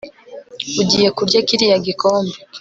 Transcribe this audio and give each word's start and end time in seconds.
Ugiye 0.81 1.07
kurya 1.17 1.39
kiriya 1.47 1.77
gikombe 1.85 2.35